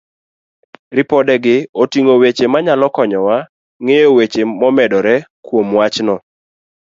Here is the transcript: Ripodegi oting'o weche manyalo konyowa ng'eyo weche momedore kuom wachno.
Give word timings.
Ripodegi 0.95 1.55
oting'o 1.81 2.13
weche 2.21 2.45
manyalo 2.53 2.87
konyowa 2.95 3.37
ng'eyo 3.83 4.09
weche 4.17 4.41
momedore 4.59 5.15
kuom 5.45 5.67
wachno. 5.79 6.15